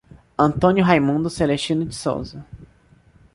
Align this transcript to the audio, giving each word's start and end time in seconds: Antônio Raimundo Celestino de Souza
Antônio 0.35 0.83
Raimundo 0.83 1.29
Celestino 1.29 1.85
de 1.85 1.93
Souza 1.93 2.43